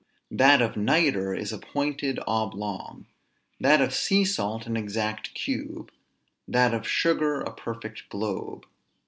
That 0.31 0.63
of 0.63 0.75
nitre 0.75 1.35
is 1.37 1.53
a 1.53 1.59
pointed 1.59 2.19
oblong; 2.25 3.05
that 3.59 3.81
of 3.81 3.93
sea 3.93 4.25
salt 4.25 4.65
an 4.65 4.75
exact 4.75 5.35
cube; 5.35 5.91
that 6.47 6.73
of 6.73 6.87
sugar 6.87 7.41
a 7.41 7.53
perfect 7.53 8.09
globe. 8.09 8.65